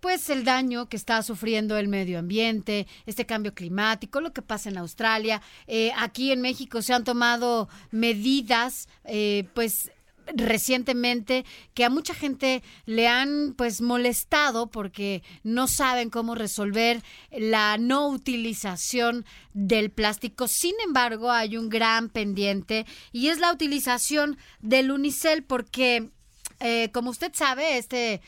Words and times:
pues 0.00 0.30
el 0.30 0.44
daño 0.44 0.88
que 0.88 0.96
está 0.96 1.22
sufriendo 1.22 1.76
el 1.76 1.88
medio 1.88 2.18
ambiente, 2.18 2.86
este 3.06 3.26
cambio 3.26 3.54
climático, 3.54 4.20
lo 4.20 4.32
que 4.32 4.42
pasa 4.42 4.68
en 4.68 4.78
Australia. 4.78 5.42
Eh, 5.66 5.92
aquí 5.96 6.32
en 6.32 6.40
México 6.40 6.82
se 6.82 6.92
han 6.92 7.04
tomado 7.04 7.68
medidas, 7.90 8.88
eh, 9.04 9.44
pues 9.54 9.90
recientemente 10.34 11.44
que 11.74 11.84
a 11.84 11.90
mucha 11.90 12.14
gente 12.14 12.62
le 12.84 13.08
han 13.08 13.54
pues 13.56 13.80
molestado 13.80 14.66
porque 14.66 15.22
no 15.42 15.66
saben 15.66 16.10
cómo 16.10 16.34
resolver 16.34 17.02
la 17.30 17.78
no 17.78 18.08
utilización 18.08 19.24
del 19.54 19.90
plástico. 19.90 20.48
Sin 20.48 20.74
embargo, 20.84 21.30
hay 21.30 21.56
un 21.56 21.68
gran 21.68 22.08
pendiente 22.08 22.86
y 23.12 23.28
es 23.28 23.38
la 23.38 23.52
utilización 23.52 24.36
del 24.60 24.90
unicel 24.90 25.42
porque 25.44 26.10
eh, 26.60 26.90
como 26.92 27.10
usted 27.10 27.32
sabe, 27.34 27.78
este 27.78 28.20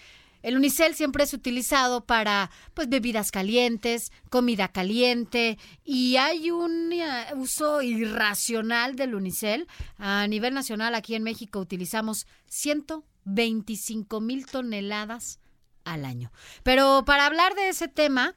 el 0.42 0.56
unicel 0.56 0.94
siempre 0.94 1.24
es 1.24 1.34
utilizado 1.34 2.04
para 2.04 2.50
pues 2.74 2.88
bebidas 2.88 3.30
calientes, 3.30 4.10
comida 4.30 4.68
caliente 4.68 5.58
y 5.84 6.16
hay 6.16 6.50
un 6.50 6.92
eh, 6.92 7.26
uso 7.36 7.82
irracional 7.82 8.96
del 8.96 9.14
unicel. 9.14 9.68
A 9.98 10.26
nivel 10.26 10.54
nacional 10.54 10.94
aquí 10.94 11.14
en 11.14 11.22
México 11.22 11.60
utilizamos 11.60 12.26
125 12.46 14.20
mil 14.20 14.46
toneladas 14.46 15.40
al 15.84 16.04
año. 16.04 16.32
Pero 16.62 17.04
para 17.04 17.26
hablar 17.26 17.54
de 17.54 17.68
ese 17.68 17.88
tema, 17.88 18.36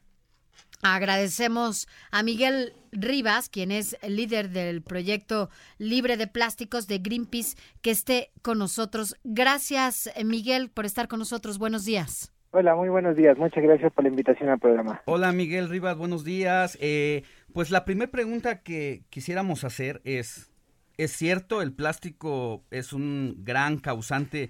Agradecemos 0.84 1.88
a 2.12 2.24
Miguel 2.24 2.74
Rivas, 2.92 3.48
quien 3.48 3.72
es 3.72 3.98
el 4.02 4.18
líder 4.18 4.50
del 4.50 4.82
proyecto 4.82 5.50
Libre 5.78 6.18
de 6.18 6.28
Plásticos 6.28 6.88
de 6.88 7.00
Greenpeace, 7.00 7.56
que 7.82 7.92
esté 7.92 8.32
con 8.42 8.60
nosotros. 8.60 9.16
Gracias, 9.24 10.12
Miguel, 10.26 10.70
por 10.70 10.86
estar 10.86 11.08
con 11.08 11.20
nosotros. 11.20 11.58
Buenos 11.58 11.86
días. 11.86 12.34
Hola, 12.52 12.76
muy 12.76 12.90
buenos 12.90 13.16
días. 13.16 13.38
Muchas 13.38 13.64
gracias 13.64 13.94
por 13.94 14.04
la 14.04 14.10
invitación 14.10 14.50
al 14.50 14.60
programa. 14.60 15.02
Hola, 15.06 15.32
Miguel 15.32 15.70
Rivas, 15.70 15.98
buenos 15.98 16.26
días. 16.26 16.78
Eh, 16.82 17.24
pues 17.54 17.72
la 17.72 17.86
primera 17.86 18.12
pregunta 18.12 18.62
que 18.62 19.04
quisiéramos 19.10 19.64
hacer 19.64 20.02
es, 20.04 20.52
¿es 20.98 21.12
cierto 21.14 21.62
el 21.62 21.74
plástico 21.74 22.66
es 22.72 22.92
un 22.92 23.38
gran 23.40 23.78
causante 23.78 24.50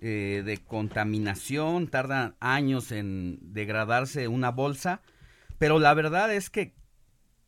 eh, 0.00 0.42
de 0.44 0.56
contaminación? 0.56 1.86
¿Tarda 1.88 2.34
años 2.40 2.92
en 2.92 3.38
degradarse 3.42 4.26
una 4.26 4.50
bolsa? 4.50 5.02
Pero 5.58 5.78
la 5.78 5.94
verdad 5.94 6.32
es 6.32 6.50
que 6.50 6.74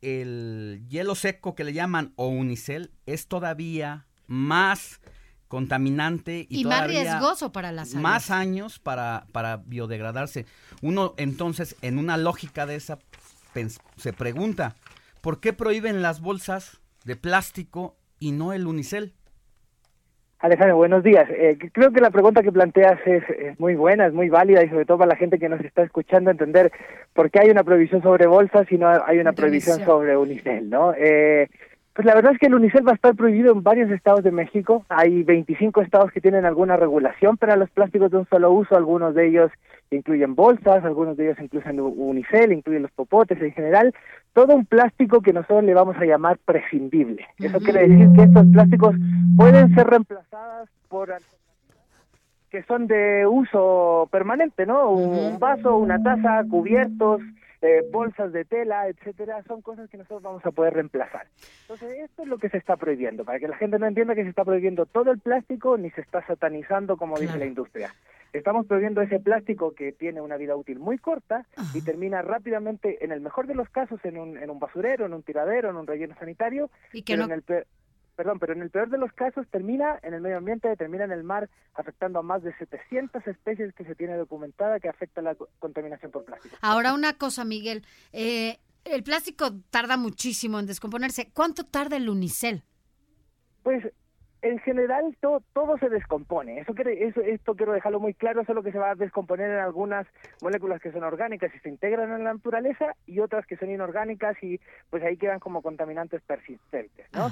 el 0.00 0.84
hielo 0.88 1.14
seco 1.14 1.54
que 1.54 1.64
le 1.64 1.72
llaman 1.72 2.12
o 2.16 2.28
unicel 2.28 2.92
es 3.06 3.26
todavía 3.26 4.06
más 4.26 5.00
contaminante 5.48 6.46
y, 6.48 6.60
y 6.60 6.64
más 6.64 6.86
riesgoso 6.86 7.52
para 7.52 7.72
la 7.72 7.84
salud. 7.84 8.02
Más 8.02 8.30
años 8.30 8.78
para, 8.78 9.26
para 9.32 9.56
biodegradarse. 9.56 10.46
Uno 10.82 11.14
entonces, 11.16 11.74
en 11.80 11.98
una 11.98 12.16
lógica 12.16 12.66
de 12.66 12.76
esa, 12.76 12.98
se 13.96 14.12
pregunta, 14.12 14.76
¿por 15.20 15.40
qué 15.40 15.52
prohíben 15.52 16.02
las 16.02 16.20
bolsas 16.20 16.78
de 17.04 17.16
plástico 17.16 17.98
y 18.20 18.32
no 18.32 18.52
el 18.52 18.66
unicel? 18.66 19.14
Alejandro, 20.40 20.76
buenos 20.76 21.02
días. 21.02 21.28
Eh, 21.30 21.58
creo 21.72 21.90
que 21.90 22.00
la 22.00 22.10
pregunta 22.10 22.44
que 22.44 22.52
planteas 22.52 23.00
es, 23.06 23.24
muy 23.58 23.74
buena, 23.74 24.06
es 24.06 24.12
muy 24.12 24.28
válida 24.28 24.62
y 24.62 24.68
sobre 24.68 24.84
todo 24.84 24.98
para 24.98 25.08
la 25.10 25.16
gente 25.16 25.38
que 25.38 25.48
nos 25.48 25.60
está 25.60 25.82
escuchando 25.82 26.30
entender 26.30 26.70
por 27.12 27.28
qué 27.30 27.40
hay 27.40 27.50
una 27.50 27.64
prohibición 27.64 28.02
sobre 28.02 28.28
bolsas 28.28 28.70
y 28.70 28.78
no 28.78 28.88
hay 29.04 29.18
una 29.18 29.32
prohibición 29.32 29.84
sobre 29.84 30.16
unicel, 30.16 30.70
¿no? 30.70 30.94
Eh, 30.96 31.48
pues 31.98 32.06
la 32.06 32.14
verdad 32.14 32.30
es 32.30 32.38
que 32.38 32.46
el 32.46 32.54
unicel 32.54 32.86
va 32.86 32.92
a 32.92 32.94
estar 32.94 33.16
prohibido 33.16 33.52
en 33.52 33.64
varios 33.64 33.90
estados 33.90 34.22
de 34.22 34.30
México. 34.30 34.84
Hay 34.88 35.24
25 35.24 35.82
estados 35.82 36.12
que 36.12 36.20
tienen 36.20 36.44
alguna 36.44 36.76
regulación 36.76 37.36
para 37.36 37.56
los 37.56 37.68
plásticos 37.70 38.12
de 38.12 38.18
un 38.18 38.26
solo 38.28 38.52
uso, 38.52 38.76
algunos 38.76 39.16
de 39.16 39.26
ellos 39.26 39.50
incluyen 39.90 40.36
bolsas, 40.36 40.84
algunos 40.84 41.16
de 41.16 41.24
ellos 41.24 41.40
incluyen 41.40 41.80
unicel, 41.80 42.52
incluyen 42.52 42.82
los 42.82 42.92
popotes 42.92 43.42
en 43.42 43.50
general, 43.50 43.92
todo 44.32 44.54
un 44.54 44.64
plástico 44.64 45.20
que 45.20 45.32
nosotros 45.32 45.64
le 45.64 45.74
vamos 45.74 45.96
a 45.96 46.04
llamar 46.04 46.38
prescindible. 46.44 47.26
Eso 47.36 47.58
quiere 47.58 47.88
decir 47.88 48.06
que 48.14 48.22
estos 48.22 48.46
plásticos 48.52 48.94
pueden 49.36 49.74
ser 49.74 49.88
reemplazados 49.88 50.68
por 50.88 51.12
que 52.48 52.62
son 52.62 52.86
de 52.86 53.26
uso 53.26 54.08
permanente, 54.12 54.66
¿no? 54.66 54.92
Un 54.92 55.40
vaso, 55.40 55.76
una 55.76 56.00
taza, 56.00 56.44
cubiertos, 56.48 57.22
eh, 57.62 57.82
bolsas 57.90 58.32
de 58.32 58.44
tela, 58.44 58.88
etcétera, 58.88 59.42
son 59.44 59.62
cosas 59.62 59.88
que 59.90 59.96
nosotros 59.96 60.22
vamos 60.22 60.44
a 60.44 60.50
poder 60.50 60.74
reemplazar. 60.74 61.26
Entonces, 61.62 61.98
esto 61.98 62.22
es 62.22 62.28
lo 62.28 62.38
que 62.38 62.48
se 62.48 62.58
está 62.58 62.76
prohibiendo, 62.76 63.24
para 63.24 63.38
que 63.38 63.48
la 63.48 63.56
gente 63.56 63.78
no 63.78 63.86
entienda 63.86 64.14
que 64.14 64.22
se 64.22 64.30
está 64.30 64.44
prohibiendo 64.44 64.86
todo 64.86 65.10
el 65.10 65.18
plástico 65.18 65.76
ni 65.76 65.90
se 65.90 66.00
está 66.00 66.24
satanizando 66.26 66.96
como 66.96 67.18
dice 67.18 67.38
la 67.38 67.46
industria. 67.46 67.94
Estamos 68.32 68.66
prohibiendo 68.66 69.00
ese 69.00 69.20
plástico 69.20 69.74
que 69.74 69.92
tiene 69.92 70.20
una 70.20 70.36
vida 70.36 70.54
útil 70.54 70.78
muy 70.78 70.98
corta 70.98 71.46
y 71.74 71.80
termina 71.80 72.20
rápidamente, 72.20 73.02
en 73.02 73.10
el 73.10 73.20
mejor 73.20 73.46
de 73.46 73.54
los 73.54 73.68
casos, 73.70 74.04
en 74.04 74.18
un, 74.18 74.36
en 74.36 74.50
un 74.50 74.58
basurero, 74.58 75.06
en 75.06 75.14
un 75.14 75.22
tiradero, 75.22 75.70
en 75.70 75.76
un 75.76 75.86
relleno 75.86 76.14
sanitario, 76.18 76.70
y 76.92 77.02
que 77.02 77.16
no... 77.16 77.24
en 77.24 77.32
el 77.32 77.42
perdón, 78.18 78.40
pero 78.40 78.52
en 78.52 78.62
el 78.62 78.70
peor 78.70 78.90
de 78.90 78.98
los 78.98 79.12
casos 79.12 79.46
termina 79.48 79.96
en 80.02 80.12
el 80.12 80.20
medio 80.20 80.38
ambiente, 80.38 80.74
termina 80.76 81.04
en 81.04 81.12
el 81.12 81.22
mar, 81.22 81.48
afectando 81.74 82.18
a 82.18 82.22
más 82.22 82.42
de 82.42 82.52
700 82.58 83.24
especies 83.28 83.72
que 83.74 83.84
se 83.84 83.94
tiene 83.94 84.16
documentada 84.16 84.80
que 84.80 84.88
afecta 84.88 85.22
la 85.22 85.36
contaminación 85.60 86.10
por 86.10 86.24
plástico. 86.24 86.56
Ahora 86.60 86.94
una 86.94 87.12
cosa, 87.12 87.44
Miguel, 87.44 87.86
eh, 88.12 88.58
el 88.84 89.04
plástico 89.04 89.52
tarda 89.70 89.96
muchísimo 89.96 90.58
en 90.58 90.66
descomponerse. 90.66 91.30
¿Cuánto 91.32 91.62
tarda 91.62 91.96
el 91.96 92.08
unicel? 92.08 92.64
Pues 93.62 93.84
en 94.42 94.58
general 94.60 95.16
todo 95.20 95.78
se 95.78 95.88
descompone. 95.88 96.60
Eso, 96.60 96.74
quiere, 96.74 97.06
eso 97.06 97.20
esto 97.20 97.54
quiero 97.54 97.72
dejarlo 97.72 98.00
muy 98.00 98.14
claro, 98.14 98.44
solo 98.44 98.62
que 98.62 98.72
se 98.72 98.78
va 98.78 98.90
a 98.90 98.94
descomponer 98.94 99.50
en 99.50 99.58
algunas 99.58 100.06
moléculas 100.42 100.80
que 100.80 100.92
son 100.92 101.04
orgánicas 101.04 101.52
y 101.54 101.58
se 101.58 101.68
integran 101.68 102.12
en 102.12 102.24
la 102.24 102.34
naturaleza 102.34 102.94
y 103.06 103.20
otras 103.20 103.46
que 103.46 103.56
son 103.56 103.70
inorgánicas 103.70 104.36
y 104.42 104.60
pues 104.90 105.02
ahí 105.02 105.16
quedan 105.16 105.40
como 105.40 105.62
contaminantes 105.62 106.22
persistentes, 106.22 107.06
¿no? 107.12 107.30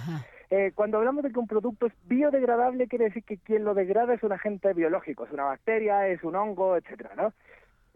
Eh, 0.51 0.73
cuando 0.75 0.99
hablamos 0.99 1.25
de 1.25 1.33
que 1.33 1.39
un 1.39 1.49
producto 1.49 1.87
es 1.87 1.93
biodegradable 2.05 2.87
quiere 2.87 3.07
decir 3.07 3.25
que 3.25 3.37
quien 3.39 3.65
lo 3.65 3.75
degrada 3.75 4.15
es 4.15 4.23
un 4.23 4.33
agente 4.33 4.73
biológico, 4.75 5.25
es 5.25 5.33
una 5.33 5.45
bacteria, 5.45 6.07
es 6.07 6.23
un 6.23 6.37
hongo, 6.37 6.77
etcétera, 6.77 7.11
¿no? 7.17 7.33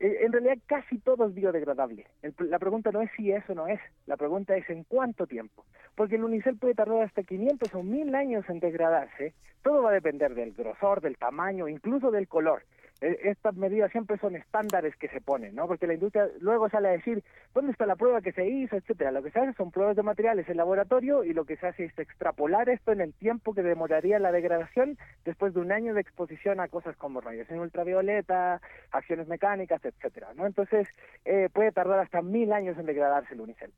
Eh, 0.01 0.25
en 0.25 0.33
realidad 0.33 0.57
casi 0.67 0.99
todo 0.99 1.29
es 1.29 1.35
biodegradable. 1.35 2.07
la 2.39 2.59
pregunta 2.59 2.91
no 2.91 3.03
es 3.03 3.11
si 3.17 3.31
eso 3.33 3.55
no 3.55 3.67
es, 3.67 3.79
la 4.07 4.17
pregunta 4.17 4.57
es 4.57 4.69
en 4.71 4.85
cuánto 4.85 5.27
tiempo. 5.27 5.67
Porque 5.95 6.17
el 6.17 6.25
unicel 6.25 6.57
puede 6.57 6.75
tardar 6.75 7.03
hasta 7.03 7.23
500 7.23 7.75
o 7.75 7.83
1000 7.83 8.15
años 8.15 8.45
en 8.49 8.61
degradarse. 8.61 9.35
Todo 9.63 9.83
va 9.83 9.91
a 9.91 9.95
depender 9.95 10.35
del 10.35 10.55
grosor, 10.55 11.03
del 11.03 11.19
tamaño, 11.19 11.69
incluso 11.69 12.11
del 12.11 12.29
color. 12.29 12.63
E, 13.01 13.31
estas 13.31 13.57
medidas 13.57 13.91
siempre 13.93 14.19
son 14.19 14.37
estándares 14.37 14.95
que 14.97 15.09
se 15.09 15.21
ponen, 15.21 15.55
¿no? 15.55 15.67
Porque 15.67 15.87
la 15.87 15.95
industria 15.95 16.29
luego 16.41 16.69
sale 16.69 16.89
a 16.89 16.93
decir, 16.93 17.25
¿dónde 17.55 17.73
está 17.73 17.87
la 17.87 17.97
prueba 17.97 18.21
que 18.21 18.33
se 18.33 18.47
hizo, 18.49 18.77
etcétera? 18.77 19.11
Lo 19.11 19.23
que 19.23 19.31
se 19.31 19.41
hace 19.41 19.55
son 19.55 19.71
pruebas 19.71 19.97
de 19.97 20.03
materiales 20.03 20.49
en 20.49 20.57
laboratorio 20.57 21.25
y 21.25 21.33
lo 21.33 21.45
que 21.45 21.57
se 21.57 21.67
hace 21.67 21.85
es 21.85 21.99
extrapolar 21.99 22.69
esto 22.69 22.93
en 22.93 23.01
el 23.01 23.15
tiempo 23.15 23.55
que 23.55 23.63
demoraría 23.63 24.19
la 24.19 24.33
degradación 24.33 24.99
después 25.25 25.55
de 25.55 25.61
un 25.61 25.73
año 25.73 25.95
de 25.95 26.01
exposición 26.01 26.61
a 26.61 26.69
cosas 26.69 26.97
como 26.97 27.21
radiación 27.21 27.61
ultravioleta, 27.61 28.61
acciones 28.91 29.29
mecánicas, 29.29 29.85
etcétera, 29.85 30.29
¿no? 30.35 30.47
Entonces, 30.47 30.89
eh, 31.25 31.49
puede 31.53 31.73
tardar 31.73 32.01
hasta 32.01 32.23
mil 32.23 32.53
años 32.53 32.77
en 32.79 32.87
degradarse 32.87 33.35
el 33.35 33.41
unicel. 33.41 33.73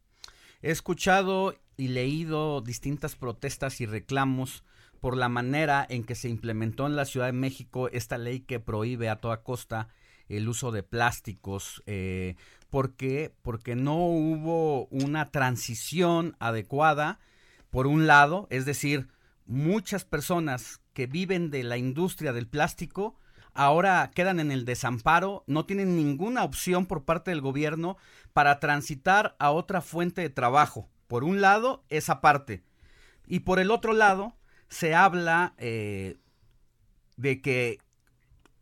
He 0.62 0.70
escuchado 0.70 1.55
y 1.76 1.88
leído 1.88 2.61
distintas 2.61 3.17
protestas 3.17 3.81
y 3.81 3.87
reclamos 3.87 4.64
por 5.02 5.16
la 5.16 5.28
manera 5.28 5.84
en 5.90 6.04
que 6.04 6.14
se 6.14 6.28
implementó 6.28 6.87
en 6.87 6.94
la 6.94 7.04
Ciudad 7.04 7.26
de 7.26 7.32
México 7.32 7.88
esta 7.88 8.19
ley 8.19 8.38
que 8.38 8.60
prohíbe 8.60 9.08
a 9.08 9.16
toda 9.16 9.43
costa 9.43 9.88
el 10.28 10.49
uso 10.49 10.70
de 10.70 10.84
plásticos. 10.84 11.82
Eh, 11.87 12.37
¿Por 12.70 12.94
qué? 12.94 13.34
Porque 13.43 13.75
no 13.75 13.96
hubo 13.96 14.87
una 14.93 15.32
transición 15.32 16.37
adecuada, 16.38 17.19
por 17.69 17.88
un 17.88 18.06
lado, 18.06 18.46
es 18.50 18.64
decir, 18.64 19.08
muchas 19.44 20.04
personas 20.04 20.81
que 20.93 21.08
viven 21.08 21.50
de 21.50 21.64
la 21.64 21.78
industria 21.78 22.32
del 22.32 22.46
plástico 22.46 23.19
ahora 23.54 24.08
quedan 24.14 24.38
en 24.38 24.52
el 24.52 24.64
desamparo, 24.64 25.43
no 25.49 25.66
tienen 25.66 25.96
ninguna 25.96 26.44
opción 26.44 26.87
por 26.87 27.04
parte 27.04 27.32
del 27.32 27.40
gobierno 27.40 27.96
para 28.32 28.60
transitar 28.60 29.34
a 29.40 29.50
otra 29.50 29.81
fuente 29.81 30.20
de 30.20 30.31
trabajo. 30.31 30.88
Por 31.08 31.25
un 31.25 31.40
lado, 31.40 31.82
esa 31.88 32.20
parte. 32.20 32.62
Y 33.26 33.40
por 33.40 33.58
el 33.58 33.72
otro 33.72 33.94
lado, 33.94 34.37
se 34.73 34.95
habla 34.95 35.53
eh, 35.59 36.17
de 37.19 37.43
que 37.43 37.79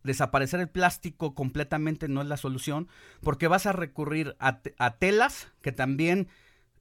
desaparecer 0.03 0.59
el 0.59 0.67
plástico 0.67 1.33
completamente 1.33 2.09
no 2.09 2.21
es 2.21 2.27
la 2.27 2.35
solución, 2.35 2.89
porque 3.21 3.47
vas 3.47 3.65
a 3.65 3.71
recurrir 3.71 4.35
a, 4.39 4.59
a 4.77 4.97
telas, 4.97 5.51
que 5.61 5.71
también 5.71 6.27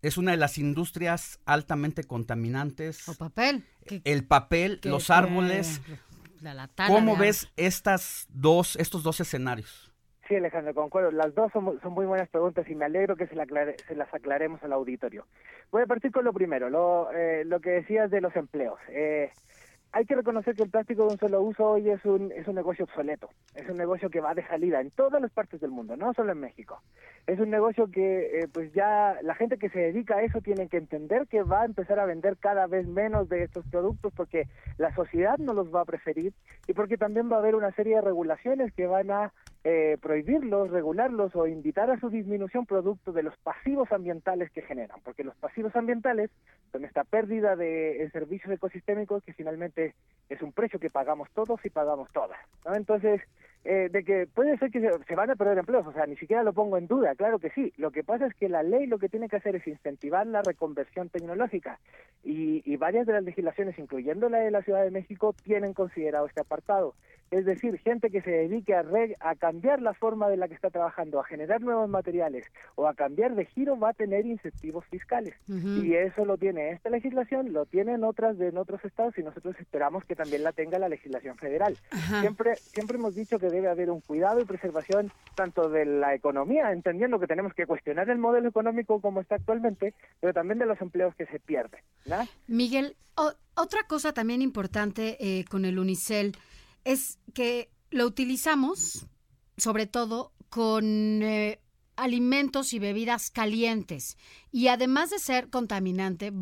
es 0.03 0.19
una 0.19 0.33
de 0.33 0.37
las 0.37 0.59
industrias 0.59 1.39
altamente 1.45 2.03
contaminantes. 2.03 3.09
O 3.09 3.15
papel. 3.15 3.65
el 4.05 4.27
papel, 4.27 4.81
los 4.83 5.11
árboles. 5.11 5.81
¿Cómo 6.89 7.17
ves 7.17 7.53
estas 7.57 8.27
dos, 8.31 8.75
estos 8.77 9.05
dos 9.05 9.21
escenarios? 9.21 9.93
Sí, 10.27 10.37
Alejandro, 10.37 10.75
concuerdo. 10.75 11.11
Las 11.11 11.35
dos 11.35 11.53
son, 11.53 11.81
son 11.83 11.93
muy 11.93 12.07
buenas 12.07 12.29
preguntas 12.29 12.65
y 12.69 12.75
me 12.75 12.85
alegro 12.85 13.17
que 13.17 13.27
se, 13.27 13.35
se, 13.35 13.95
las 13.95 14.15
aclaremos 14.15 14.63
al 14.63 14.73
auditorio. 14.73 15.27
Voy 15.71 15.83
a 15.83 15.87
partir 15.87 16.11
con 16.11 16.25
lo 16.25 16.33
primero, 16.33 16.69
lo, 16.69 17.13
eh, 17.13 17.45
lo 17.45 17.61
que 17.61 17.71
decías 17.71 18.11
de 18.11 18.21
los 18.21 18.35
empleos. 18.35 18.79
Eh, 18.89 19.31
hay 19.93 20.05
que 20.05 20.15
reconocer 20.15 20.55
que 20.55 20.63
el 20.63 20.71
plástico 20.71 21.03
de 21.03 21.15
un 21.15 21.19
solo 21.19 21.43
uso 21.43 21.65
hoy 21.65 21.91
es 21.91 22.05
un, 22.05 22.31
es 22.33 22.47
un 22.47 22.55
negocio 22.55 22.85
obsoleto, 22.85 23.29
es 23.55 23.69
un 23.69 23.77
negocio 23.77 24.09
que 24.09 24.21
va 24.21 24.35
de 24.35 24.47
salida 24.47 24.81
en 24.81 24.91
todas 24.93 25.21
las 25.21 25.33
partes 25.33 25.61
del 25.61 25.71
mundo, 25.71 25.97
no 25.97 26.13
solo 26.15 26.33
en 26.33 26.39
México. 26.39 26.81
Es 27.27 27.41
un 27.41 27.51
negocio 27.51 27.91
que 27.91 28.41
eh, 28.41 28.49
pues 28.53 28.73
ya 28.73 29.17
la 29.23 29.35
gente 29.35 29.59
que 29.59 29.69
se 29.69 29.81
dedica 29.81 30.17
a 30.17 30.23
eso 30.23 30.41
tiene 30.41 30.69
que 30.69 30.77
entender 30.77 31.27
que 31.27 31.43
va 31.43 31.63
a 31.63 31.65
empezar 31.67 31.99
a 31.99 32.07
vender 32.07 32.37
cada 32.37 32.67
vez 32.69 32.87
menos 32.87 33.29
de 33.29 33.43
estos 33.43 33.67
productos 33.67 34.13
porque 34.15 34.47
la 34.79 34.95
sociedad 34.95 35.39
no 35.39 35.55
los 35.55 35.75
va 35.75 35.83
a 35.83 35.87
preferir 35.87 36.35
y 36.69 36.73
porque 36.73 36.97
también 36.97 37.31
va 37.31 37.37
a 37.37 37.41
haber 37.41 37.57
una 37.57 37.73
serie 37.73 37.97
de 37.97 38.03
regulaciones 38.03 38.73
que 38.73 38.87
van 38.87 39.11
a 39.11 39.33
eh, 39.63 39.99
prohibirlos, 40.01 40.71
regularlos 40.71 41.37
o 41.37 41.47
invitar 41.47 41.91
a 41.91 42.01
su 42.01 42.09
disminución 42.09 42.65
producto 42.65 43.13
de 43.13 43.23
los 43.23 43.37
pasivos 43.39 43.93
ambientales 43.93 44.51
que 44.53 44.63
generan, 44.63 45.01
porque 45.05 45.25
los 45.25 45.37
pasivos 45.37 45.77
ambientales 45.77 46.31
son 46.73 46.85
esta 46.85 47.05
pérdida 47.05 47.57
de 47.57 48.09
servicios 48.13 48.53
ecosistémicos 48.53 49.23
que 49.23 49.35
finalmente 49.35 49.95
es 50.29 50.41
un 50.41 50.53
precio 50.53 50.81
que 50.81 50.91
pagamos 50.91 51.29
todos 51.35 51.61
y 51.65 51.71
pagamos 51.71 52.11
todas. 52.13 52.39
Entonces, 52.75 53.21
eh, 53.65 53.89
de 53.91 54.05
que 54.05 54.27
puede 54.27 54.57
ser 54.59 54.71
que 54.71 54.81
se, 54.81 55.15
van 55.15 55.31
a 55.31 55.37
perder 55.37 55.59
empleos, 55.59 55.87
o 55.87 55.93
sea, 55.93 56.07
ni 56.07 56.17
siquiera 56.17 56.43
lo 56.43 56.53
pongo 56.53 56.79
en 56.79 56.87
duda, 56.87 57.15
claro 57.15 57.39
que 57.39 57.51
sí. 57.51 57.73
Lo 57.77 57.91
que 57.91 58.03
pasa 58.03 58.27
es 58.27 58.35
que 58.35 58.49
la 58.49 58.63
ley 58.63 58.87
lo 58.87 58.99
que 58.99 59.09
tiene 59.09 59.29
que 59.29 59.37
hacer 59.37 59.57
es 59.57 59.67
incentivar 59.67 60.27
la 60.27 60.43
reconversión 60.43 61.09
tecnológica 61.09 61.79
y, 62.25 62.63
y 62.65 62.77
varias 62.77 63.07
de 63.07 63.13
las 63.13 63.25
legislaciones, 63.25 63.79
incluyendo 63.79 64.29
la 64.29 64.39
de 64.39 64.51
la 64.51 64.63
Ciudad 64.63 64.83
de 64.83 64.91
México, 64.91 65.35
tienen 65.45 65.75
considerado 65.75 66.27
este 66.27 66.41
apartado. 66.41 66.95
Es 67.31 67.45
decir, 67.45 67.79
gente 67.79 68.11
que 68.11 68.23
se 68.23 68.31
dedique 68.31 68.75
a, 68.75 68.85
a 69.21 69.37
cambiar 69.37 69.81
la 69.81 69.95
forma 69.95 70.29
de 70.29 70.37
la 70.37 70.49
que 70.49 70.55
está 70.55 70.71
trabajando, 70.71 71.21
a 71.21 71.25
generar 71.25 71.61
nuevos 71.61 71.89
materiales 71.89 72.45
o 72.75 72.89
a 72.89 72.95
cambiar 72.95 73.37
de 73.37 73.45
giro 73.45 73.79
va 73.79 73.91
a 73.91 73.93
tener 73.93 74.27
incentivos 74.27 74.85
fiscales. 74.87 75.35
Y 75.47 75.95
eso 75.95 76.25
lo 76.25 76.39
tiene 76.39 76.73
esta 76.73 76.91
legislación, 76.91 77.53
lo 77.53 77.67
tienen 77.67 78.03
otras 78.03 78.37
de 78.37 78.49
en 78.49 78.59
otros 78.59 78.85
estados 78.85 79.17
y 79.17 79.23
nosotros 79.23 79.55
esperamos 79.61 80.05
que 80.05 80.17
también 80.17 80.43
la 80.43 80.53
tenga 80.53 80.79
la 80.79 80.89
legislación 80.89 81.37
federal. 81.37 81.77
Siempre 82.21 82.57
siempre 82.57 82.97
hemos 82.97 83.15
dicho 83.15 83.39
que 83.39 83.50
debe 83.51 83.69
haber 83.69 83.91
un 83.91 84.01
cuidado 84.01 84.41
y 84.41 84.45
preservación 84.45 85.13
tanto 85.35 85.69
de 85.69 85.85
la 85.85 86.15
economía, 86.15 86.73
entendiendo 86.73 87.19
que 87.19 87.27
tenemos 87.27 87.55
que 87.55 87.67
cuestionar 87.67 88.09
el 88.11 88.19
modelo 88.19 88.49
económico 88.49 89.01
como 89.01 89.21
está 89.21 89.37
actualmente, 89.37 89.95
pero 90.21 90.33
también 90.33 90.59
de 90.59 90.67
los 90.67 90.81
empleos 90.81 91.15
que 91.15 91.27
se 91.27 91.41
pierden. 91.41 91.81
Miguel, 92.47 92.97
otra 93.55 93.85
cosa 93.87 94.13
también 94.13 94.43
importante 94.43 95.17
eh, 95.21 95.45
con 95.45 95.65
el 95.65 95.79
Unicel 95.79 96.37
es 96.85 97.19
que 97.35 97.71
lo 97.91 98.07
utilizamos 98.07 99.07
sobre 99.57 99.87
todo 99.87 100.33
con 100.49 100.85
eh, 101.23 101.61
alimentos 101.97 102.73
y 102.73 102.79
bebidas 102.79 103.31
calientes. 103.31 104.17
Y 104.51 104.69
además 104.69 105.11
de 105.11 105.19
ser 105.19 105.51
contaminante, 105.51 106.33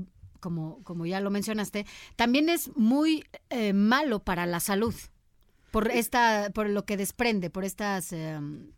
como, 0.40 0.82
como 0.84 1.04
ya 1.04 1.20
lo 1.20 1.30
mencionaste, 1.30 1.84
también 2.16 2.48
es 2.48 2.74
muy 2.76 3.24
eh, 3.50 3.72
malo 3.72 4.20
para 4.20 4.46
la 4.46 4.60
salud 4.60 4.94
por 5.70 5.90
esta, 5.90 6.50
por 6.54 6.68
lo 6.68 6.84
que 6.84 6.96
desprende, 6.96 7.50
por 7.50 7.64
estas 7.64 8.12
em, 8.12 8.72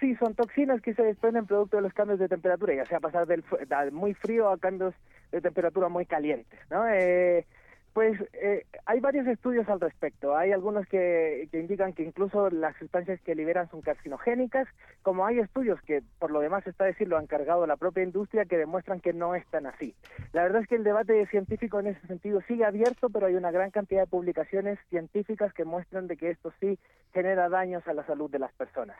Sí, 0.00 0.16
son 0.16 0.34
toxinas 0.34 0.80
que 0.80 0.94
se 0.94 1.02
desprenden 1.02 1.46
producto 1.46 1.76
de 1.76 1.82
los 1.84 1.92
cambios 1.92 2.18
de 2.18 2.28
temperatura, 2.28 2.74
ya 2.74 2.86
sea 2.86 2.98
pasar 2.98 3.26
del 3.26 3.44
muy 3.92 4.14
frío 4.14 4.48
a 4.48 4.58
cambios 4.58 4.94
de 5.30 5.40
temperatura 5.40 5.88
muy 5.88 6.06
calientes, 6.06 6.58
¿no? 6.70 6.88
Eh, 6.88 7.46
pues 7.92 8.20
eh, 8.34 8.64
hay 8.86 9.00
varios 9.00 9.26
estudios 9.26 9.68
al 9.68 9.80
respecto. 9.80 10.36
Hay 10.36 10.52
algunos 10.52 10.86
que, 10.86 11.48
que, 11.50 11.58
indican 11.58 11.92
que 11.92 12.04
incluso 12.04 12.48
las 12.50 12.76
sustancias 12.76 13.20
que 13.22 13.34
liberan 13.34 13.68
son 13.70 13.82
carcinogénicas, 13.82 14.68
como 15.02 15.26
hay 15.26 15.40
estudios 15.40 15.80
que, 15.82 16.02
por 16.18 16.30
lo 16.30 16.40
demás 16.40 16.66
está 16.66 16.84
decir, 16.84 17.08
lo 17.08 17.16
han 17.16 17.26
cargado 17.26 17.66
la 17.66 17.76
propia 17.76 18.04
industria 18.04 18.44
que 18.44 18.58
demuestran 18.58 19.00
que 19.00 19.12
no 19.12 19.34
es 19.34 19.44
tan 19.46 19.66
así. 19.66 19.94
La 20.32 20.42
verdad 20.42 20.62
es 20.62 20.68
que 20.68 20.76
el 20.76 20.84
debate 20.84 21.26
científico 21.26 21.80
en 21.80 21.88
ese 21.88 22.06
sentido 22.06 22.40
sigue 22.42 22.64
abierto, 22.64 23.10
pero 23.10 23.26
hay 23.26 23.34
una 23.34 23.50
gran 23.50 23.70
cantidad 23.70 24.02
de 24.02 24.06
publicaciones 24.06 24.78
científicas 24.88 25.52
que 25.52 25.64
muestran 25.64 26.06
de 26.06 26.16
que 26.16 26.30
esto 26.30 26.52
sí 26.60 26.78
genera 27.12 27.48
daños 27.48 27.86
a 27.88 27.94
la 27.94 28.06
salud 28.06 28.30
de 28.30 28.38
las 28.38 28.52
personas. 28.52 28.96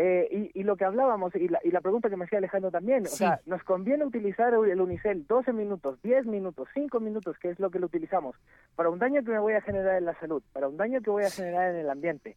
Eh, 0.00 0.52
y, 0.54 0.62
lo 0.62 0.76
que 0.76 0.84
hablábamos, 0.84 1.34
y 1.34 1.48
la, 1.48 1.58
y 1.64 1.72
la, 1.72 1.80
pregunta 1.80 2.08
que 2.08 2.16
me 2.16 2.24
hacía 2.24 2.38
Alejandro 2.38 2.70
también, 2.70 3.02
o 3.02 3.08
sea, 3.08 3.40
¿nos 3.46 3.64
conviene 3.64 4.04
utilizar 4.04 4.54
el 4.54 4.80
Unicel 4.80 5.26
12 5.26 5.52
minutos, 5.52 6.00
10 6.02 6.24
minutos, 6.26 6.68
5 6.72 7.00
minutos, 7.00 7.36
que 7.40 7.50
es 7.50 7.58
lo 7.58 7.70
que 7.70 7.80
lo 7.80 7.86
utilizamos, 7.86 8.27
para 8.76 8.90
un 8.90 8.98
daño 8.98 9.24
que 9.24 9.30
me 9.30 9.38
voy 9.38 9.54
a 9.54 9.60
generar 9.60 9.96
en 9.96 10.04
la 10.04 10.18
salud, 10.20 10.42
para 10.52 10.68
un 10.68 10.76
daño 10.76 11.00
que 11.00 11.10
voy 11.10 11.24
a 11.24 11.30
generar 11.30 11.70
en 11.70 11.80
el 11.80 11.90
ambiente, 11.90 12.36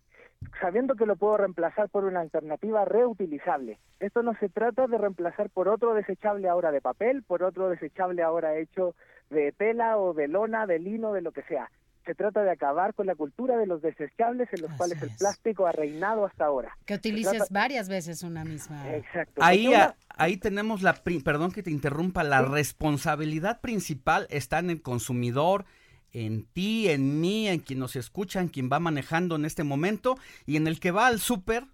sabiendo 0.60 0.96
que 0.96 1.06
lo 1.06 1.16
puedo 1.16 1.38
reemplazar 1.38 1.90
por 1.90 2.06
una 2.06 2.22
alternativa 2.22 2.86
reutilizable? 2.86 3.78
Esto 4.00 4.24
no 4.24 4.34
se 4.40 4.50
trata 4.50 4.88
de 4.88 4.98
reemplazar 4.98 5.50
por 5.50 5.68
otro 5.68 5.94
desechable 5.94 6.50
ahora 6.50 6.72
de 6.72 6.82
papel, 6.82 7.24
por 7.24 7.44
otro 7.44 7.70
desechable 7.70 8.24
ahora 8.24 8.58
hecho 8.58 8.96
de 9.30 9.52
tela 9.52 9.98
o 9.98 10.14
de 10.14 10.28
lona, 10.28 10.66
de 10.66 10.80
lino, 10.80 11.14
de 11.14 11.22
lo 11.22 11.32
que 11.32 11.44
sea 11.44 11.70
se 12.06 12.16
trata 12.16 12.44
de 12.44 12.52
acabar 12.52 12.94
con 12.94 13.06
la 13.06 13.16
cultura 13.16 13.58
de 13.58 13.68
los 13.68 13.82
desechables 13.82 14.50
en 14.54 14.62
los 14.62 14.72
cuales 14.74 15.02
el 15.02 15.12
plástico 15.18 15.68
ha 15.68 15.72
reinado 15.72 16.26
hasta 16.26 16.46
ahora. 16.46 16.76
Que 16.86 16.96
utilices 16.96 17.50
varias 17.50 17.90
veces 17.90 18.24
una 18.24 18.44
misma. 18.44 18.96
Exacto. 18.96 19.42
Ahí, 19.44 19.72
ahí 20.10 20.38
tenemos 20.38 20.82
la, 20.82 20.94
perdón 21.24 21.52
que 21.52 21.64
te 21.64 21.72
interrumpa, 21.72 22.24
la 22.24 22.42
responsabilidad 22.42 23.62
principal 23.62 24.28
está 24.30 24.60
en 24.60 24.72
el 24.72 24.82
consumidor, 24.82 25.66
en 26.14 26.46
ti, 26.46 26.90
en 26.90 27.22
mí, 27.22 27.48
en 27.48 27.60
quien 27.60 27.80
nos 27.80 27.96
escucha, 27.96 28.42
en 28.42 28.50
quien 28.50 28.70
va 28.72 28.80
manejando 28.80 29.36
en 29.36 29.46
este 29.46 29.64
momento 29.64 30.18
y 30.46 30.58
en 30.58 30.68
el 30.68 30.80
que 30.80 30.92
va 30.92 31.08
al 31.08 31.20
súper 31.20 31.66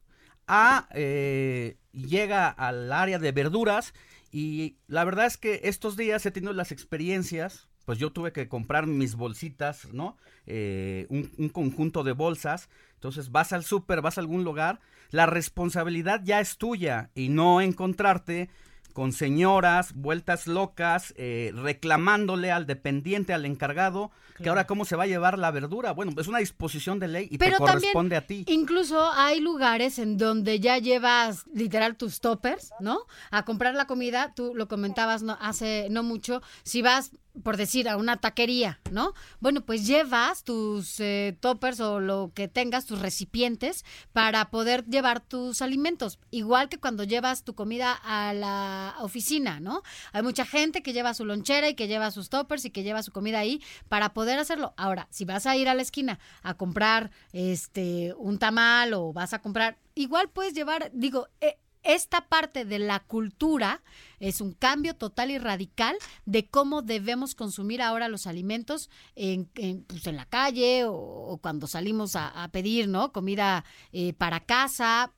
a 0.47 0.87
eh, 0.93 1.77
llega 1.91 2.47
al 2.47 2.91
área 2.91 3.19
de 3.19 3.31
verduras 3.31 3.93
y 4.31 4.77
la 4.87 5.03
verdad 5.03 5.25
es 5.25 5.37
que 5.37 5.61
estos 5.63 5.97
días 5.97 6.25
he 6.25 6.31
tenido 6.31 6.53
las 6.53 6.71
experiencias 6.71 7.67
pues 7.87 7.99
yo 7.99 8.11
tuve 8.11 8.33
que 8.33 8.49
comprar 8.49 8.85
mis 8.85 9.15
bolsitas, 9.15 9.93
¿no? 9.93 10.17
Eh, 10.45 11.05
un, 11.07 11.31
un, 11.37 11.47
conjunto 11.47 12.03
de 12.03 12.11
bolsas. 12.11 12.67
Entonces 12.95 13.31
vas 13.31 13.53
al 13.53 13.63
súper, 13.63 14.01
vas 14.01 14.17
a 14.17 14.21
algún 14.21 14.43
lugar, 14.43 14.81
la 15.09 15.25
responsabilidad 15.25 16.19
ya 16.21 16.41
es 16.41 16.57
tuya 16.57 17.11
y 17.15 17.29
no 17.29 17.61
encontrarte 17.61 18.49
con 18.97 19.13
señoras 19.13 19.93
vueltas 19.93 20.47
locas 20.47 21.13
eh, 21.17 21.51
reclamándole 21.53 22.51
al 22.51 22.65
dependiente, 22.65 23.31
al 23.31 23.45
encargado, 23.45 24.09
que 24.41 24.49
ahora 24.49 24.65
cómo 24.65 24.85
se 24.85 24.95
va 24.95 25.03
a 25.03 25.05
llevar 25.05 25.37
la 25.37 25.51
verdura. 25.51 25.91
Bueno, 25.91 26.13
es 26.17 26.27
una 26.27 26.39
disposición 26.39 26.97
de 26.97 27.07
ley 27.07 27.27
y 27.29 27.37
te 27.37 27.51
corresponde 27.57 28.15
a 28.15 28.21
ti. 28.25 28.43
Incluso 28.47 29.11
hay 29.11 29.39
lugares 29.39 29.99
en 29.99 30.17
donde 30.17 30.59
ya 30.59 30.79
llevas 30.79 31.45
literal 31.53 31.95
tus 31.95 32.21
toppers, 32.21 32.71
¿no? 32.79 33.01
A 33.29 33.45
comprar 33.45 33.75
la 33.75 33.85
comida, 33.85 34.33
tú 34.35 34.53
lo 34.55 34.67
comentabas 34.67 35.21
no, 35.21 35.37
hace 35.39 35.89
no 35.91 36.01
mucho, 36.01 36.41
si 36.63 36.81
vas 36.81 37.11
por 37.43 37.57
decir, 37.57 37.89
a 37.89 37.97
una 37.97 38.17
taquería, 38.17 38.79
¿no? 38.91 39.13
Bueno, 39.39 39.61
pues 39.61 39.85
llevas 39.85 40.43
tus 40.43 40.99
eh, 40.99 41.37
toppers 41.39 41.79
o 41.79 41.99
lo 41.99 42.31
que 42.33 42.47
tengas, 42.47 42.85
tus 42.85 42.99
recipientes, 42.99 43.85
para 44.13 44.49
poder 44.49 44.85
llevar 44.85 45.19
tus 45.19 45.61
alimentos. 45.61 46.19
Igual 46.31 46.69
que 46.69 46.79
cuando 46.79 47.03
llevas 47.03 47.43
tu 47.43 47.55
comida 47.55 47.93
a 47.93 48.33
la 48.33 48.95
oficina, 48.99 49.59
¿no? 49.59 49.83
Hay 50.11 50.23
mucha 50.23 50.45
gente 50.45 50.81
que 50.81 50.93
lleva 50.93 51.13
su 51.13 51.25
lonchera 51.25 51.69
y 51.69 51.75
que 51.75 51.87
lleva 51.87 52.11
sus 52.11 52.29
toppers 52.29 52.65
y 52.65 52.71
que 52.71 52.83
lleva 52.83 53.03
su 53.03 53.11
comida 53.11 53.39
ahí 53.39 53.61
para 53.89 54.13
poder 54.13 54.39
hacerlo. 54.39 54.73
Ahora, 54.77 55.07
si 55.11 55.25
vas 55.25 55.45
a 55.45 55.55
ir 55.55 55.69
a 55.69 55.73
la 55.73 55.81
esquina 55.81 56.19
a 56.43 56.55
comprar 56.55 57.11
este 57.33 58.13
un 58.17 58.39
tamal 58.39 58.93
o 58.93 59.13
vas 59.13 59.33
a 59.33 59.39
comprar, 59.39 59.77
igual 59.95 60.29
puedes 60.29 60.53
llevar, 60.53 60.91
digo, 60.93 61.27
eh, 61.41 61.57
esta 61.87 62.21
parte 62.21 62.65
de 62.65 62.79
la 62.79 62.99
cultura 62.99 63.81
es 64.19 64.41
un 64.41 64.51
cambio 64.51 64.95
total 64.95 65.31
y 65.31 65.37
radical 65.37 65.95
de 66.25 66.49
cómo 66.49 66.81
debemos 66.81 67.33
consumir 67.33 67.81
ahora 67.81 68.09
los 68.09 68.27
alimentos 68.27 68.89
en, 69.15 69.49
en, 69.55 69.83
pues 69.85 70.05
en 70.07 70.17
la 70.17 70.25
calle 70.25 70.83
o, 70.85 71.39
cuando 71.41 71.65
salimos 71.67 72.15
a, 72.15 72.47
pedir 72.51 72.87
no 72.89 73.11
comida 73.11 73.63
eh, 73.93 74.13
para 74.13 74.41
casa. 74.41 75.13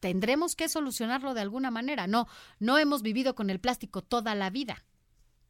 Tendremos 0.00 0.54
que 0.54 0.68
solucionarlo 0.68 1.34
de 1.34 1.40
alguna 1.40 1.70
manera 1.70 2.06
no 2.06 2.26
no 2.60 2.78
hemos 2.78 3.02
vivido 3.02 3.34
con 3.34 3.48
el 3.48 3.58
plástico 3.58 4.02
toda 4.02 4.34
la 4.34 4.50
vida. 4.50 4.76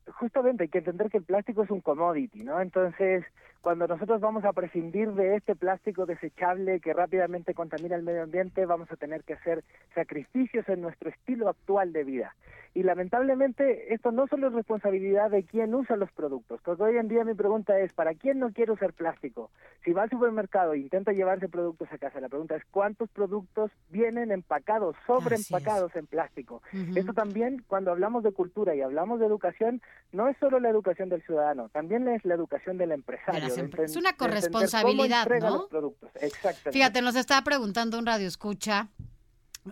Justamente 0.07 0.65
hay 0.65 0.69
que 0.69 0.79
entender 0.79 1.11
que 1.11 1.19
el 1.19 1.25
plástico 1.25 1.65
es 1.65 1.71
un 1.71 1.81
commodity, 1.81 2.45
¿no? 2.45 2.61
Entonces, 2.61 3.25
cuando 3.65 3.89
nosotros 3.89 4.21
vamos 4.21 4.45
a 4.45 4.53
prescindir 4.53 5.13
de 5.13 5.37
este 5.37 5.57
plástico 5.57 6.05
desechable 6.05 6.81
que 6.81 6.93
rápidamente 6.93 7.55
contamina 7.55 7.97
el 7.97 8.03
medio 8.03 8.25
ambiente, 8.25 8.67
vamos 8.67 8.93
a 8.93 8.97
tener 8.97 9.25
que 9.25 9.33
hacer 9.33 9.65
sacrificios 9.95 10.69
en 10.69 10.83
nuestro 10.83 11.09
estilo 11.09 11.49
actual 11.49 11.95
de 11.95 12.05
vida. 12.05 12.35
Y 12.75 12.83
lamentablemente 12.83 13.95
esto 13.95 14.11
no 14.11 14.27
solo 14.27 14.49
es 14.49 14.53
responsabilidad 14.53 15.31
de 15.31 15.45
quien 15.45 15.73
usa 15.75 15.95
los 15.95 16.11
productos, 16.11 16.61
porque 16.63 16.83
hoy 16.83 16.97
en 16.97 17.07
día 17.07 17.25
mi 17.25 17.33
pregunta 17.33 17.79
es, 17.79 17.93
¿para 17.93 18.15
quién 18.15 18.41
no 18.41 18.51
quiere 18.51 18.73
usar 18.73 18.93
plástico? 18.93 19.51
Si 19.85 19.93
va 19.93 20.03
al 20.03 20.11
supermercado 20.11 20.73
e 20.73 20.79
intenta 20.79 21.13
llevarse 21.13 21.49
productos 21.49 21.89
a 21.93 21.99
casa, 21.99 22.21
la 22.21 22.29
pregunta 22.29 22.57
es, 22.57 22.65
¿cuántos 22.73 23.09
productos 23.11 23.71
vienen 23.91 24.33
empacados, 24.33 24.97
sobreempacados 25.07 25.95
en 25.95 26.07
plástico? 26.07 26.63
Esto 26.97 27.13
también, 27.15 27.63
cuando 27.69 27.93
hablamos 27.93 28.25
de 28.25 28.33
cultura 28.33 28.75
y 28.75 28.83
hablamos 28.83 29.21
de 29.21 29.27
educación, 29.27 29.81
no 30.13 30.29
es 30.29 30.37
solo 30.39 30.59
la 30.59 30.69
educación 30.69 31.09
del 31.09 31.23
ciudadano, 31.23 31.69
también 31.69 32.09
es 32.09 32.25
la 32.25 32.35
educación 32.35 32.77
del 32.77 32.91
empresario. 32.91 33.54
Es 33.57 33.97
una 33.97 34.17
corresponsabilidad, 34.17 35.29
¿no? 35.41 35.69
Exactamente. 36.21 36.73
Fíjate, 36.73 37.03
nos 37.03 37.17
estaba 37.17 37.43
preguntando 37.43 37.99
un 37.99 38.07
radio 38.07 38.27
escucha 38.27 38.89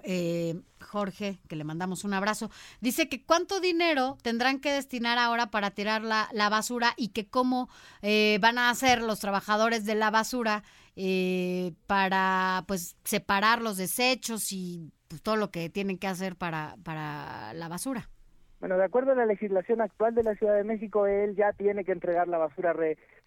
eh, 0.05 0.55
Jorge, 0.81 1.39
que 1.49 1.57
le 1.57 1.65
mandamos 1.65 2.05
un 2.05 2.15
abrazo, 2.15 2.51
dice 2.81 3.09
que 3.09 3.25
cuánto 3.25 3.61
dinero 3.61 4.17
tendrán 4.23 4.59
que 4.59 4.73
destinar 4.73 5.19
ahora 5.19 5.51
para 5.51 5.71
tirar 5.71 6.03
la, 6.03 6.49
basura 6.49 6.95
y 6.97 7.09
que 7.09 7.29
cómo 7.29 7.69
eh, 8.01 8.39
van 8.41 8.59
a 8.59 8.71
hacer 8.71 9.03
los 9.03 9.21
trabajadores 9.21 9.85
de 9.85 9.95
la 9.95 10.11
basura 10.11 10.63
eh, 10.97 11.73
para 11.87 12.65
pues 12.67 12.97
separar 13.05 13.61
los 13.61 13.77
desechos 13.77 14.53
y 14.53 14.93
pues, 15.09 15.23
todo 15.23 15.37
lo 15.37 15.51
que 15.51 15.69
tienen 15.69 15.99
que 15.99 16.07
hacer 16.07 16.37
para, 16.37 16.77
para 16.85 17.53
la 17.55 17.69
basura. 17.69 18.09
Bueno, 18.61 18.77
de 18.79 18.85
acuerdo 18.85 19.13
a 19.13 19.17
la 19.17 19.27
legislación 19.27 19.81
actual 19.81 20.15
de 20.15 20.23
la 20.23 20.37
Ciudad 20.37 20.55
de 20.55 20.63
México, 20.63 21.07
él 21.07 21.35
ya 21.35 21.53
tiene 21.53 21.85
que 21.85 21.93
entregar 21.93 22.29
la 22.29 22.39
basura 22.39 22.73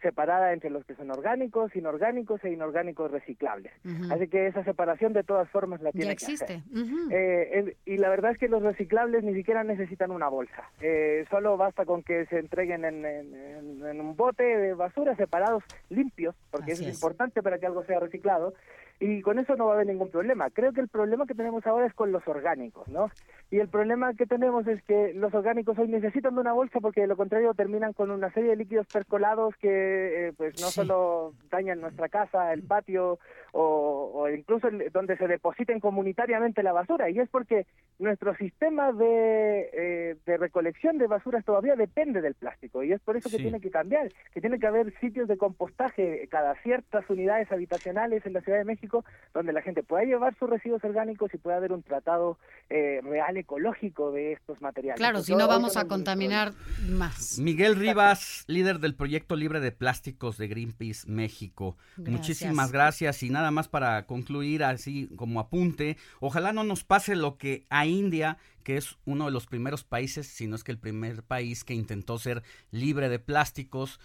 separada 0.06 0.54
entre 0.54 0.70
los 0.70 0.86
que 0.86 0.94
son 0.94 1.10
orgánicos, 1.10 1.76
inorgánicos 1.76 2.44
e 2.44 2.52
inorgánicos 2.52 3.10
reciclables. 3.10 3.74
Así 4.12 4.28
que 4.28 4.46
esa 4.46 4.64
separación 4.64 5.14
de 5.14 5.24
todas 5.24 5.50
formas 5.50 5.82
la 5.82 5.92
tiene 5.92 6.06
ya 6.06 6.12
existe. 6.12 6.46
que 6.46 6.54
hacer. 6.54 7.12
Eh, 7.12 7.76
y 7.86 7.98
la 7.98 8.10
verdad 8.10 8.34
es 8.34 8.38
que 8.38 8.48
los 8.48 8.62
reciclables 8.62 9.24
ni 9.24 9.34
siquiera 9.34 9.64
necesitan 9.64 10.12
una 10.12 10.28
bolsa. 10.30 10.70
Eh, 10.80 11.26
solo 11.32 11.58
basta 11.58 11.86
con 11.86 12.04
que 12.04 12.28
se 12.28 12.38
entreguen 12.38 12.86
en, 12.86 14.00
un 14.00 14.16
bote 14.16 14.44
de 14.44 14.76
basura 14.76 15.16
separados, 15.16 15.64
limpios, 15.90 16.36
porque 16.52 16.74
eso 16.74 16.84
es 16.84 16.94
importante 16.94 17.42
para 17.42 17.58
que 17.58 17.66
algo 17.66 17.84
sea 17.86 18.00
reciclado 18.00 18.54
y 19.00 19.22
con 19.22 19.40
eso 19.40 19.56
no 19.56 19.66
va 19.66 19.72
a 19.72 19.76
haber 19.76 19.88
ningún 19.88 20.10
problema. 20.10 20.50
Creo 20.50 20.72
que 20.72 20.82
el 20.82 20.88
problema 20.88 21.26
que 21.26 21.34
tenemos 21.34 21.66
ahora 21.66 21.86
es 21.86 21.94
con 21.94 22.12
los 22.12 22.26
orgánicos, 22.28 22.88
¿no? 22.88 23.12
Y 23.52 23.60
el 23.60 23.68
problema 23.68 24.14
que 24.14 24.26
tenemos 24.26 24.66
es 24.68 24.82
que 24.84 25.14
los 25.14 25.34
orgánicos 25.34 25.78
hoy 25.78 25.88
necesitan 25.88 26.36
de 26.36 26.42
una 26.42 26.54
bolsa 26.54 26.80
porque 26.80 27.02
de 27.02 27.08
lo 27.08 27.18
contrario 27.18 27.54
terminan 27.54 27.94
con 27.94 28.10
una 28.10 28.32
serie 28.32 28.52
de 28.52 28.56
líquidos 28.56 28.88
percolados 28.88 29.56
que 29.58 29.70
eh, 29.96 30.34
pues 30.36 30.60
no 30.62 30.70
solo 30.70 31.34
dañan 31.50 31.82
nuestra 31.82 32.10
casa, 32.10 32.54
el 32.54 32.64
patio 32.64 33.20
o, 33.58 34.28
incluso 34.30 34.68
donde 34.92 35.16
se 35.18 35.28
depositen 35.28 35.80
comunitariamente 35.80 36.62
la 36.62 36.74
basura. 36.74 37.10
Y 37.10 37.20
es 37.20 37.30
porque 37.30 37.66
nuestro 38.00 38.36
sistema 38.36 38.92
de, 38.92 39.70
eh, 39.72 40.16
de 40.26 40.38
recolección 40.38 40.98
de 40.98 41.08
basuras 41.08 41.46
todavía 41.46 41.76
depende 41.76 42.22
del 42.22 42.34
plástico 42.34 42.84
y 42.84 42.92
es 42.92 43.00
por 43.02 43.16
eso 43.16 43.30
que 43.30 43.38
tiene 43.38 43.62
que 43.62 43.72
cambiar, 43.72 44.12
que 44.34 44.42
tiene 44.42 44.60
que 44.60 44.68
haber 44.68 44.94
sitios 45.00 45.30
de 45.30 45.38
compostaje 45.38 46.28
cada 46.30 46.56
ciertas 46.64 47.10
unidades 47.10 47.50
habitacionales 47.52 48.26
en 48.26 48.34
la 48.34 48.42
Ciudad 48.42 48.58
de 48.58 48.66
México 48.66 49.06
donde 49.34 49.54
la 49.54 49.62
gente 49.62 49.84
pueda 49.84 50.04
llevar 50.04 50.38
sus 50.38 50.50
residuos 50.50 50.84
orgánicos 50.84 51.34
y 51.34 51.38
pueda 51.38 51.58
haber 51.58 51.72
un 51.72 51.84
tratado 51.84 52.38
eh, 52.70 53.00
real 53.04 53.38
ecológico 53.38 54.12
de 54.12 54.34
estos 54.34 54.62
materiales. 54.62 54.98
Claro, 55.00 55.22
si 55.22 55.34
no 55.34 55.48
vamos 55.48 55.78
a 55.78 55.88
contaminar 55.88 56.52
más. 56.90 57.40
Miguel 57.40 57.76
Rivas, 57.76 58.44
líder 58.48 58.80
del 58.80 58.96
proyecto 58.96 59.36
libre 59.36 59.62
de 59.62 59.72
plásticos 59.72 60.38
de 60.38 60.48
Greenpeace 60.48 61.10
México. 61.10 61.78
Muchísimas 61.98 62.72
gracias 62.72 63.24
y 63.24 63.30
nada 63.30 63.45
más 63.52 63.68
para 63.68 64.06
concluir 64.06 64.64
así 64.64 65.10
como 65.16 65.40
apunte, 65.40 65.98
ojalá 66.20 66.54
no 66.54 66.64
nos 66.64 66.84
pase 66.84 67.16
lo 67.16 67.38
que 67.38 67.66
a 67.70 67.86
India 67.86 68.38
que 68.66 68.78
es 68.78 68.98
uno 69.06 69.26
de 69.26 69.32
los 69.32 69.46
primeros 69.46 69.84
países, 69.84 70.26
si 70.26 70.48
no 70.48 70.56
es 70.56 70.64
que 70.64 70.72
el 70.72 70.80
primer 70.80 71.22
país 71.22 71.64
que 71.64 71.76
intentó 71.76 72.18
ser 72.18 72.42
libre 72.72 73.10
de 73.10 73.20
plásticos 73.20 74.00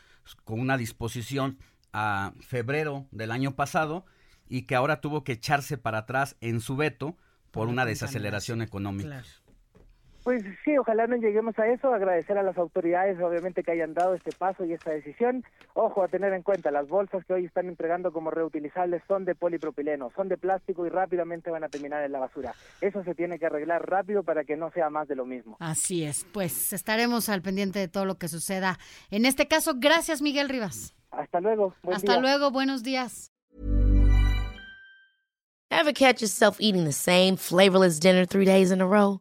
con 0.45 0.61
una 0.61 0.77
disposición 0.77 1.59
a 1.95 2.35
febrero 2.41 3.07
del 3.11 3.31
año 3.31 3.57
pasado 3.57 4.05
y 4.49 4.63
que 4.63 4.75
ahora 4.75 5.01
tuvo 5.01 5.25
que 5.25 5.33
echarse 5.33 5.79
para 5.79 5.99
atrás 5.99 6.37
en 6.43 6.61
su 6.61 6.77
veto 6.77 7.17
por 7.51 7.69
una 7.69 7.87
desaceleración 7.87 8.61
económica. 8.63 9.25
Pues 10.23 10.43
sí, 10.65 10.77
ojalá 10.77 11.07
no 11.07 11.17
lleguemos 11.17 11.59
a 11.59 11.67
eso. 11.69 11.93
Agradecer 11.93 12.37
a 12.37 12.43
las 12.43 12.59
autoridades, 12.59 13.19
obviamente, 13.21 13.63
que 13.63 13.73
hayan 13.73 13.95
dado 13.95 14.15
este 14.15 14.33
paso 14.33 14.65
y 14.65 14.73
esta 14.73 14.91
decisión. 14.91 15.45
Ojo 15.75 16.03
a 16.03 16.09
tener 16.09 16.33
en 16.35 16.43
cuenta, 16.43 16.71
las 16.71 16.89
bolsas 16.89 17.25
que 17.25 17.33
hoy 17.33 17.47
están 17.47 17.69
entregando 17.69 18.13
como 18.13 18.31
reutilizables 18.31 19.03
son 19.09 19.25
de 19.25 19.35
polipropileno, 19.35 20.11
son 20.15 20.29
de 20.29 20.37
plástico 20.37 20.87
y 20.87 20.91
rápidamente 20.91 21.51
van 21.51 21.65
a 21.65 21.69
terminar 21.69 22.05
en 22.05 22.13
la 22.13 22.19
basura. 22.19 22.55
Eso 22.81 23.03
se 23.05 23.15
tiene 23.15 23.39
que 23.39 23.47
arreglar 23.47 23.89
rápido 23.89 24.23
para 24.23 24.45
que 24.45 24.57
no 24.57 24.71
sea 24.73 24.91
más 24.91 25.09
de 25.09 25.17
lo 25.17 25.25
mismo. 25.25 25.57
Así 25.59 26.05
es, 26.05 26.27
pues 26.33 26.73
estaremos 26.73 27.29
al 27.29 27.41
pendiente 27.41 27.79
de 27.79 27.89
todo 27.89 28.05
lo 28.05 28.17
que 28.17 28.29
suceda. 28.29 28.79
En 29.11 29.25
este 29.25 29.49
caso, 29.49 29.75
gracias, 29.77 30.21
Miguel 30.21 30.49
Rivas. 30.49 30.95
Hasta 31.11 31.41
luego. 31.41 31.75
Hasta 31.91 32.21
luego, 32.21 32.51
buenos 32.51 32.83
días. 32.83 33.33
Ever 35.73 35.93
catch 35.93 36.21
yourself 36.21 36.59
eating 36.61 36.85
the 36.85 36.93
same 36.93 37.37
flavorless 37.37 38.01
dinner 38.01 38.27
three 38.27 38.45
days 38.45 38.71
in 38.71 38.81
a 38.81 38.87
row? 38.87 39.21